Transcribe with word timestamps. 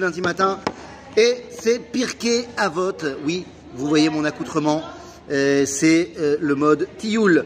lundi 0.00 0.22
matin 0.22 0.58
et 1.18 1.44
c'est 1.50 1.78
Pirkei 1.78 2.48
Avot. 2.56 2.96
Oui, 3.26 3.44
vous 3.74 3.86
voyez 3.86 4.08
mon 4.08 4.24
accoutrement, 4.24 4.80
euh, 5.30 5.66
c'est 5.66 6.12
euh, 6.18 6.38
le 6.40 6.54
mode 6.54 6.88
Tioul. 6.96 7.44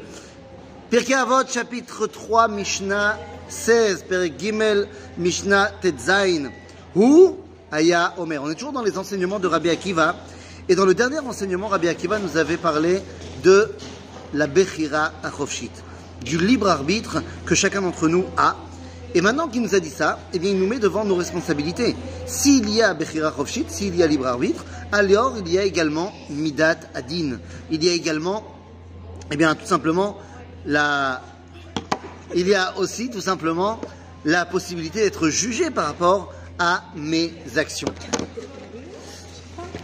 Pirkei 0.89 1.15
Avot, 1.15 1.45
chapitre 1.49 2.07
3, 2.07 2.47
Mishnah 2.47 3.19
16, 3.49 4.05
Perek 4.09 4.39
Gimel, 4.39 4.87
Mishnah 5.19 5.73
Tetzain. 5.83 6.53
Où? 6.95 7.37
Aya 7.73 8.15
Omer. 8.17 8.41
On 8.41 8.49
est 8.49 8.55
toujours 8.55 8.71
dans 8.71 8.85
les 8.85 8.97
enseignements 8.97 9.41
de 9.41 9.49
Rabbi 9.49 9.69
Akiva. 9.69 10.15
Et 10.69 10.77
dans 10.77 10.87
le 10.87 10.95
dernier 10.95 11.19
enseignement, 11.19 11.67
Rabbi 11.67 11.89
Akiva 11.89 12.21
nous 12.21 12.37
avait 12.37 12.59
parlé 12.59 13.01
de 13.43 13.73
la 14.35 14.47
Bechira 14.47 15.11
Achovshit, 15.25 15.73
du 16.25 16.39
libre 16.39 16.69
arbitre 16.69 17.25
que 17.45 17.57
chacun 17.57 17.83
d'entre 17.83 18.07
nous 18.07 18.25
a 18.37 18.55
et 19.17 19.23
maintenant 19.23 19.49
qu'il 19.49 19.63
nous 19.63 19.75
a 19.75 19.81
dit 19.81 19.89
ça, 19.89 20.19
eh 20.35 20.39
bien, 20.39 20.51
il 20.51 20.59
nous 20.59 20.67
met 20.67 20.79
devant 20.79 21.03
nos 21.03 21.15
responsabilités. 21.15 21.97
S'il 22.27 22.69
y 22.69 22.83
a 22.83 22.93
Bechira 22.93 23.33
Chovshit, 23.35 23.71
s'il 23.71 23.97
y 23.97 24.03
a 24.03 24.07
libre 24.07 24.27
arbitre, 24.27 24.63
alors 24.93 25.37
il 25.39 25.51
y 25.51 25.59
a 25.59 25.63
également 25.63 26.13
Midat 26.29 26.77
Adin. 26.93 27.39
Il 27.71 27.83
y 27.83 27.89
a 27.89 27.93
également, 27.95 28.45
eh 29.31 29.37
bien, 29.39 29.55
tout 29.55 29.65
simplement, 29.65 30.19
la. 30.67 31.23
Il 32.35 32.47
y 32.47 32.55
a 32.55 32.77
aussi, 32.77 33.09
tout 33.09 33.23
simplement, 33.23 33.81
la 34.27 34.45
possibilité 34.45 35.01
d'être 35.01 35.31
jugé 35.31 35.71
par 35.71 35.87
rapport 35.87 36.35
à 36.59 36.85
mes 36.95 37.33
actions. 37.57 37.89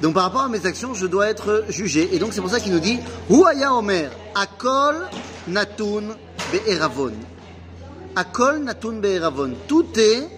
Donc 0.02 0.12
par 0.12 0.24
rapport 0.24 0.43
à 0.43 0.49
mes 0.51 0.66
actions, 0.66 0.93
je 0.93 1.07
dois 1.07 1.30
être 1.30 1.65
jugé. 1.71 2.15
Et 2.15 2.19
donc 2.19 2.35
c'est 2.35 2.43
pour 2.43 2.51
ça 2.51 2.60
qu'il 2.60 2.73
nous 2.73 2.80
dit 2.80 2.99
Huaya 3.30 3.73
Omer, 3.73 4.10
Akol 4.35 5.09
Natun 5.49 6.16
Be'eravon. 6.52 7.12
Akol 8.15 8.62
Natun 8.65 9.01
Be'eravon. 9.01 9.55
Tout 9.66 9.87
est 9.97 10.29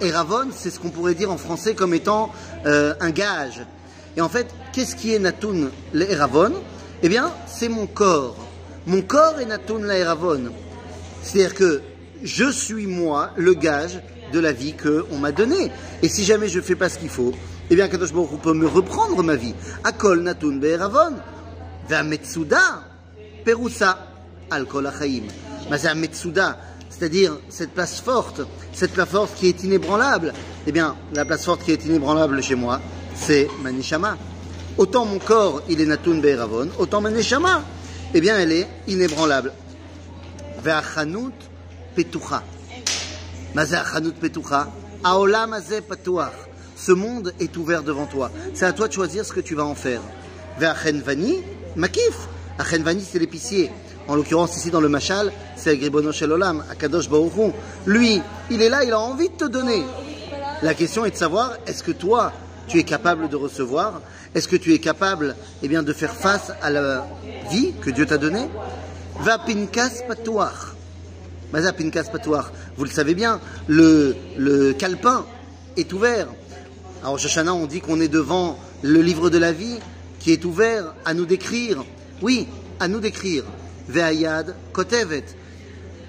Eravon, 0.00 0.48
c'est 0.52 0.70
ce 0.70 0.78
qu'on 0.78 0.90
pourrait 0.90 1.14
dire 1.14 1.30
en 1.30 1.38
français 1.38 1.74
comme 1.74 1.94
étant 1.94 2.32
euh, 2.66 2.94
un 3.00 3.10
gage. 3.10 3.64
Et 4.16 4.20
en 4.20 4.28
fait, 4.28 4.46
qu'est-ce 4.72 4.96
qui 4.96 5.14
est 5.14 5.18
Natun 5.18 5.70
Eravon 5.94 6.52
Eh 7.02 7.08
bien, 7.08 7.32
c'est 7.46 7.68
mon 7.68 7.86
corps. 7.86 8.36
Mon 8.86 9.02
corps 9.02 9.40
est 9.40 9.46
Natun 9.46 9.88
Eravon. 9.88 10.52
C'est-à-dire 11.22 11.54
que 11.54 11.82
je 12.22 12.50
suis 12.50 12.86
moi 12.86 13.30
le 13.36 13.54
gage 13.54 14.00
de 14.32 14.40
la 14.40 14.52
vie 14.52 14.74
qu'on 14.74 15.18
m'a 15.18 15.32
donnée. 15.32 15.70
Et 16.02 16.08
si 16.08 16.24
jamais 16.24 16.48
je 16.48 16.58
ne 16.58 16.64
fais 16.64 16.76
pas 16.76 16.88
ce 16.88 16.98
qu'il 16.98 17.08
faut, 17.08 17.32
eh 17.70 17.74
bien, 17.74 17.88
Kadosh 17.88 18.12
Baruch 18.12 18.40
peut 18.40 18.52
me 18.52 18.66
reprendre 18.66 19.22
ma 19.22 19.36
vie. 19.36 19.54
Akol 19.84 20.22
Natun 20.22 20.56
Be'eravon. 20.56 21.14
Metsuda 22.04 22.84
Perusa. 23.44 23.98
Alkol 24.50 24.86
Achaim. 24.86 25.22
Mais 25.70 25.78
c'est-à-dire 26.96 27.38
cette 27.48 27.70
place 27.70 28.00
forte, 28.00 28.42
cette 28.72 28.92
place 28.92 29.08
forte 29.08 29.34
qui 29.36 29.48
est 29.48 29.64
inébranlable, 29.64 30.32
eh 30.66 30.72
bien, 30.72 30.96
la 31.12 31.24
place 31.24 31.44
forte 31.44 31.64
qui 31.64 31.72
est 31.72 31.84
inébranlable 31.84 32.42
chez 32.42 32.54
moi, 32.54 32.80
c'est 33.16 33.48
Manishama. 33.62 34.16
Autant 34.78 35.04
mon 35.04 35.18
corps, 35.18 35.62
il 35.68 35.80
est 35.80 35.86
Natun 35.86 36.18
Be'eravon, 36.18 36.68
autant 36.78 37.00
Manishama, 37.00 37.62
eh 38.14 38.20
bien, 38.20 38.38
elle 38.38 38.52
est 38.52 38.68
inébranlable. 38.86 39.52
Ve'achanut 40.62 41.34
petucha. 41.96 42.42
Mazé 43.54 43.76
achanut 43.76 44.14
petucha. 44.14 44.68
Aolam 45.02 45.52
azé 45.52 45.80
patuach. 45.80 46.32
Ce 46.76 46.92
monde 46.92 47.34
est 47.40 47.56
ouvert 47.56 47.82
devant 47.82 48.06
toi. 48.06 48.30
C'est 48.54 48.66
à 48.66 48.72
toi 48.72 48.88
de 48.88 48.92
choisir 48.92 49.24
ce 49.24 49.32
que 49.32 49.40
tu 49.40 49.54
vas 49.54 49.64
en 49.64 49.74
faire. 49.74 50.00
Ve'achenvani 50.58 51.42
makif. 51.76 52.28
Achenvani, 52.58 53.04
c'est 53.04 53.18
l'épicier. 53.18 53.70
En 54.06 54.16
l'occurrence, 54.16 54.56
ici 54.56 54.70
dans 54.70 54.80
le 54.80 54.88
Machal, 54.88 55.32
c'est 55.56 55.70
Agribono 55.70 56.10
Olam, 56.22 56.62
Akadosh 56.70 57.08
Baruchou. 57.08 57.52
Lui, 57.86 58.20
il 58.50 58.60
est 58.60 58.68
là, 58.68 58.84
il 58.84 58.92
a 58.92 59.00
envie 59.00 59.28
de 59.28 59.34
te 59.34 59.44
donner. 59.44 59.82
La 60.62 60.74
question 60.74 61.04
est 61.04 61.10
de 61.10 61.16
savoir, 61.16 61.52
est-ce 61.66 61.82
que 61.82 61.92
toi, 61.92 62.32
tu 62.68 62.78
es 62.78 62.84
capable 62.84 63.28
de 63.28 63.36
recevoir? 63.36 64.00
Est-ce 64.34 64.48
que 64.48 64.56
tu 64.56 64.74
es 64.74 64.78
capable 64.78 65.36
eh 65.62 65.68
bien, 65.68 65.82
de 65.82 65.92
faire 65.92 66.12
face 66.12 66.52
à 66.60 66.70
la 66.70 67.06
vie 67.50 67.72
que 67.80 67.90
Dieu 67.90 68.04
t'a 68.04 68.18
donnée? 68.18 68.48
Va 69.20 69.38
pinkas. 69.38 70.02
Maza 71.52 71.72
pinkas. 71.72 72.10
Vous 72.76 72.84
le 72.84 72.90
savez 72.90 73.14
bien, 73.14 73.40
le, 73.68 74.16
le 74.36 74.72
calepin 74.72 75.24
est 75.76 75.92
ouvert. 75.92 76.26
Alors, 77.02 77.18
Shoshana, 77.18 77.54
on 77.54 77.66
dit 77.66 77.80
qu'on 77.80 78.00
est 78.00 78.08
devant 78.08 78.58
le 78.82 79.00
livre 79.00 79.30
de 79.30 79.38
la 79.38 79.52
vie 79.52 79.78
qui 80.18 80.32
est 80.32 80.44
ouvert 80.44 80.94
à 81.04 81.14
nous 81.14 81.26
décrire. 81.26 81.84
Oui, 82.22 82.48
à 82.80 82.88
nous 82.88 83.00
décrire. 83.00 83.44
Ve'ayad 83.88 84.54
kotevet. 84.72 85.24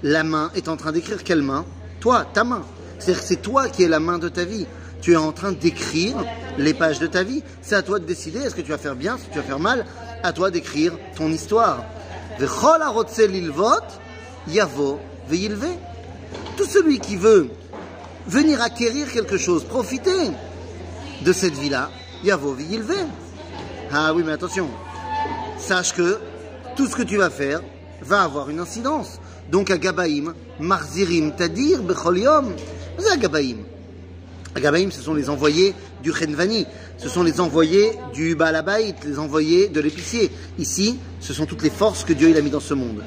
La 0.03 0.23
main 0.23 0.51
est 0.55 0.67
en 0.67 0.77
train 0.77 0.91
d'écrire 0.91 1.23
quelle 1.23 1.41
main? 1.41 1.65
Toi, 1.99 2.25
ta 2.33 2.43
main. 2.43 2.63
C'est-à-dire 2.99 3.21
que 3.21 3.27
c'est 3.27 3.41
toi 3.41 3.69
qui 3.69 3.83
es 3.83 3.87
la 3.87 3.99
main 3.99 4.17
de 4.17 4.29
ta 4.29 4.43
vie. 4.43 4.67
Tu 5.01 5.13
es 5.13 5.17
en 5.17 5.31
train 5.31 5.51
d'écrire 5.51 6.15
les 6.57 6.73
pages 6.73 6.99
de 6.99 7.07
ta 7.07 7.23
vie. 7.23 7.43
C'est 7.61 7.75
à 7.75 7.81
toi 7.81 7.99
de 7.99 8.05
décider 8.05 8.39
est-ce 8.39 8.55
que 8.55 8.61
tu 8.61 8.71
vas 8.71 8.77
faire 8.77 8.95
bien, 8.95 9.17
si 9.17 9.29
tu 9.29 9.37
vas 9.37 9.43
faire 9.43 9.59
mal. 9.59 9.85
À 10.23 10.33
toi 10.33 10.51
d'écrire 10.51 10.93
ton 11.15 11.31
histoire. 11.31 11.83
Yavo. 14.47 14.99
Tout 16.57 16.65
celui 16.65 16.99
qui 16.99 17.15
veut 17.15 17.49
venir 18.27 18.61
acquérir 18.61 19.11
quelque 19.11 19.37
chose, 19.37 19.63
profiter 19.63 20.29
de 21.21 21.33
cette 21.33 21.55
vie-là, 21.55 21.89
yavo 22.23 22.53
ve'yilve. 22.53 22.93
Ah 23.91 24.13
oui, 24.13 24.23
mais 24.25 24.33
attention. 24.33 24.69
Sache 25.57 25.93
que 25.93 26.19
tout 26.75 26.87
ce 26.87 26.95
que 26.95 27.03
tu 27.03 27.17
vas 27.17 27.29
faire 27.29 27.61
va 28.01 28.21
avoir 28.21 28.49
une 28.49 28.59
incidence. 28.59 29.19
Donc 29.51 29.71
à 29.71 29.77
Gabaïm, 29.77 30.33
Marzirim, 30.59 31.31
Tadir, 31.35 31.81
Bechol 31.83 32.19
Yom, 32.19 32.53
c'est 32.97 33.11
à 33.11 33.17
Gabaïm. 33.17 33.57
À 34.55 34.59
Gabaïm, 34.59 34.91
ce 34.91 35.01
sont 35.01 35.13
les 35.13 35.29
envoyés 35.29 35.73
du 36.01 36.13
Chenvani, 36.13 36.65
ce 36.97 37.09
sont 37.09 37.23
les 37.23 37.41
envoyés 37.41 37.91
du 38.13 38.35
Baalabait, 38.35 38.95
les 39.05 39.19
envoyés 39.19 39.67
de 39.67 39.81
l'épicier. 39.81 40.31
Ici, 40.57 40.97
ce 41.19 41.33
sont 41.33 41.45
toutes 41.45 41.61
les 41.63 41.69
forces 41.69 42.03
que 42.03 42.13
Dieu 42.13 42.35
a 42.35 42.41
mis 42.41 42.49
dans 42.49 42.59
ce 42.59 42.73
monde. 42.73 43.03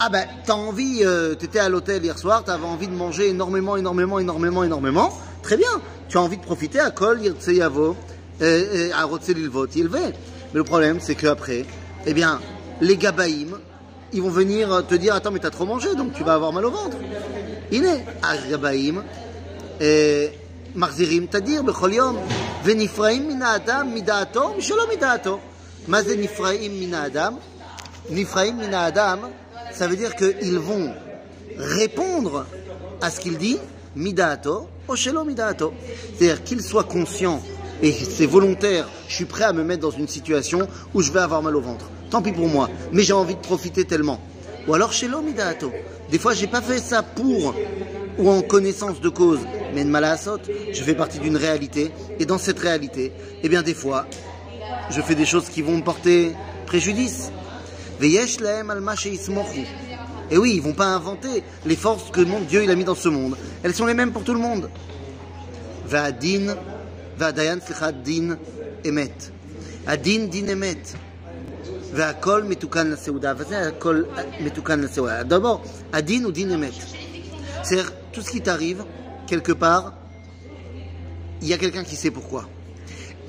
Ah 0.00 0.08
ben, 0.10 0.24
t'as 0.46 0.54
envie, 0.54 1.00
euh, 1.02 1.34
t'étais 1.34 1.58
à 1.58 1.68
l'hôtel 1.68 2.04
hier 2.04 2.18
soir, 2.18 2.44
t'avais 2.44 2.64
envie 2.64 2.86
de 2.86 2.94
manger 2.94 3.28
énormément, 3.28 3.76
énormément, 3.76 4.18
énormément, 4.18 4.64
énormément. 4.64 5.18
Très 5.42 5.56
bien, 5.56 5.68
tu 6.08 6.16
as 6.16 6.22
envie 6.22 6.36
de 6.36 6.42
profiter 6.42 6.80
à 6.80 6.90
Kol, 6.90 7.20
Yirtseyavo, 7.20 7.96
à 8.40 9.04
Rotselilvot, 9.04 9.66
Yilve. 9.74 9.92
Mais 9.92 10.12
le 10.52 10.64
problème, 10.64 10.98
c'est 11.00 11.16
qu'après, 11.16 11.66
eh 12.08 12.14
bien, 12.14 12.40
les 12.80 12.96
Gabaïm, 12.96 13.58
ils 14.14 14.22
vont 14.22 14.30
venir 14.30 14.86
te 14.86 14.94
dire 14.94 15.14
Attends, 15.14 15.30
mais 15.30 15.40
t'as 15.40 15.50
trop 15.50 15.66
mangé, 15.66 15.94
donc 15.94 16.14
tu 16.14 16.24
vas 16.24 16.34
avoir 16.34 16.54
mal 16.54 16.64
au 16.64 16.70
ventre. 16.70 16.96
Est 17.70 18.50
Gabaïm, 18.50 19.02
Marzirim 20.74 21.26
Tadir, 21.26 21.62
Bechol 21.64 21.94
Yom, 21.94 22.16
Venifraim 22.64 23.20
mina 23.20 23.50
Adam, 23.50 23.84
Midaato, 23.84 24.54
Misholo 24.56 24.86
Midaato. 24.88 25.38
Mazé 25.86 26.16
Nifraim 26.16 26.70
mina 26.70 27.02
Adam, 27.02 27.38
Nifraim 28.10 28.54
mina 28.54 28.82
Adam, 28.84 29.18
ça 29.72 29.86
veut 29.86 29.96
dire 29.96 30.16
qu'ils 30.16 30.58
vont 30.58 30.92
répondre 31.58 32.46
à 33.02 33.10
ce 33.10 33.20
qu'il 33.20 33.36
dit, 33.36 33.58
Midaato, 33.96 34.66
Oshelo 34.86 35.24
Midaato. 35.24 35.74
C'est-à-dire 36.16 36.42
qu'ils 36.42 36.62
soient 36.62 36.84
conscients 36.84 37.42
et 37.82 37.92
c'est 37.92 38.26
volontaire, 38.26 38.88
je 39.08 39.14
suis 39.14 39.24
prêt 39.24 39.44
à 39.44 39.52
me 39.52 39.62
mettre 39.62 39.82
dans 39.82 39.90
une 39.90 40.08
situation 40.08 40.68
où 40.94 41.00
je 41.00 41.12
vais 41.12 41.20
avoir 41.20 41.42
mal 41.42 41.54
au 41.54 41.60
ventre 41.60 41.86
tant 42.10 42.22
pis 42.22 42.32
pour 42.32 42.48
moi, 42.48 42.68
mais 42.92 43.02
j'ai 43.02 43.12
envie 43.12 43.34
de 43.34 43.40
profiter 43.40 43.84
tellement. 43.84 44.20
Ou 44.66 44.74
alors 44.74 44.92
chez 44.92 45.08
l'homme 45.08 45.32
Des 46.10 46.18
fois, 46.18 46.34
j'ai 46.34 46.46
pas 46.46 46.60
fait 46.60 46.78
ça 46.78 47.02
pour 47.02 47.54
ou 48.18 48.30
en 48.30 48.42
connaissance 48.42 49.00
de 49.00 49.08
cause, 49.08 49.40
mais 49.74 49.82
une 49.82 50.00
je 50.72 50.82
fais 50.82 50.94
partie 50.94 51.20
d'une 51.20 51.36
réalité, 51.36 51.92
et 52.18 52.26
dans 52.26 52.38
cette 52.38 52.58
réalité, 52.58 53.12
eh 53.42 53.48
bien 53.48 53.62
des 53.62 53.74
fois, 53.74 54.06
je 54.90 55.00
fais 55.00 55.14
des 55.14 55.24
choses 55.24 55.48
qui 55.48 55.62
vont 55.62 55.76
me 55.76 55.82
porter 55.82 56.32
préjudice. 56.66 57.30
Veyesh 58.00 58.38
et 60.30 60.34
eh 60.34 60.38
oui, 60.38 60.52
ils 60.56 60.62
vont 60.62 60.74
pas 60.74 60.88
inventer 60.88 61.42
les 61.64 61.74
forces 61.74 62.10
que 62.10 62.20
mon 62.20 62.40
Dieu 62.40 62.62
il 62.62 62.70
a 62.70 62.74
mis 62.74 62.84
dans 62.84 62.94
ce 62.94 63.08
monde. 63.08 63.34
Elles 63.62 63.74
sont 63.74 63.86
les 63.86 63.94
mêmes 63.94 64.12
pour 64.12 64.24
tout 64.24 64.34
le 64.34 64.40
monde. 64.40 64.68
Va 65.86 66.04
adin, 66.04 66.54
va 67.16 67.32
dayan 67.32 67.60
emet. 68.84 69.14
Adin 69.86 70.26
din 70.26 70.48
emet. 70.48 70.82
והכל 71.93 72.43
מתוקן 72.43 72.91
לסעודה, 72.91 73.33
וזה 73.37 73.67
הכל 73.67 74.03
מתוקן 74.39 74.79
לסעודה. 74.79 75.21
D'abord, 75.21 75.67
הדין 75.93 76.23
הוא 76.23 76.31
דין 76.31 76.51
אמת. 76.51 76.73
C'est-à-dire, 77.63 77.91
tout 78.11 78.21
ce 78.21 78.29
qui 78.29 78.41
t'arrive, 78.41 78.83
quelque 79.27 79.53
part, 79.53 79.93
il 81.41 81.47
y 81.47 81.53
a 81.53 81.57
quelqu'un 81.57 81.83
qui 81.83 81.95
sait 81.95 82.11
pourquoi. 82.11 82.47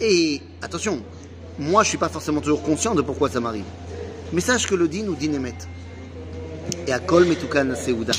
Et 0.01 0.41
attention, 0.63 1.03
moi 1.59 1.83
je 1.83 1.89
suis 1.91 1.99
pas 1.99 2.09
forcément 2.09 2.41
toujours 2.41 2.63
conscient 2.63 2.95
de 2.95 3.03
pourquoi 3.03 3.29
ça 3.29 3.41
m'arrive. 3.41 3.65
Mais 4.33 4.41
sache 4.41 4.67
que 4.67 4.75
le 4.75 4.89
din 4.89 5.07
ou 5.07 5.15
din 5.15 5.33
emet. 5.35 5.55
Et 6.87 6.93
à 6.93 6.99
kol 6.99 7.25
metukan 7.27 7.75
seuda. 7.75 8.13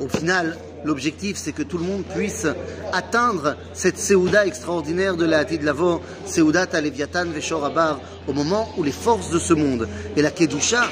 Au 0.00 0.08
final, 0.08 0.56
L'objectif, 0.85 1.35
c'est 1.37 1.51
que 1.51 1.63
tout 1.63 1.79
le 1.79 1.83
monde 1.83 2.03
puisse 2.03 2.45
atteindre 2.93 3.55
cette 3.73 3.97
Seouda 3.97 4.45
extraordinaire 4.45 5.15
de 5.15 5.25
la 5.25 5.43
de 5.43 5.65
Lavo, 5.65 6.01
Seouda 6.27 6.67
Taleviatan 6.67 7.25
Veshor 7.25 7.65
Abar, 7.65 7.99
au 8.27 8.33
moment 8.33 8.69
où 8.77 8.83
les 8.83 8.91
forces 8.91 9.31
de 9.31 9.39
ce 9.39 9.53
monde 9.53 9.87
et 10.15 10.21
la 10.21 10.29
Kedusha 10.29 10.83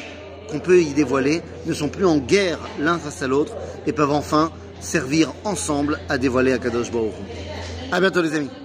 qu'on 0.49 0.59
peut 0.59 0.81
y 0.81 0.93
dévoiler 0.93 1.41
ne 1.65 1.73
sont 1.73 1.89
plus 1.89 2.05
en 2.05 2.17
guerre 2.17 2.59
l'un 2.79 2.97
face 2.97 3.21
à 3.21 3.27
l'autre 3.27 3.53
et 3.85 3.93
peuvent 3.93 4.11
enfin 4.11 4.51
servir 4.79 5.31
ensemble 5.43 5.99
à 6.09 6.17
dévoiler 6.17 6.53
Akadosh 6.53 6.91
Baruch 6.91 7.13
À 7.91 7.99
bientôt 7.99 8.21
les 8.21 8.35
amis. 8.35 8.62